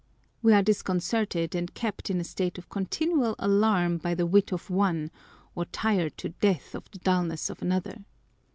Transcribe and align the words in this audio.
"We 0.41 0.53
are 0.53 0.63
disconcerted 0.63 1.53
and 1.53 1.71
kept 1.75 2.09
in 2.09 2.19
a 2.19 2.23
state 2.23 2.57
of 2.57 2.69
continual 2.69 3.35
alarm 3.37 3.99
by 3.99 4.15
the 4.15 4.25
wit 4.25 4.51
of 4.51 4.71
one, 4.71 5.11
or 5.53 5.65
tired 5.65 6.17
to 6.17 6.29
death 6.29 6.73
of 6.73 6.89
the 6.89 6.97
dullness 6.97 7.51
of 7.51 7.61
another. 7.61 8.03